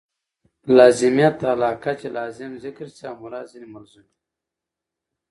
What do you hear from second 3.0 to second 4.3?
او مراد ځني ملزوم يي.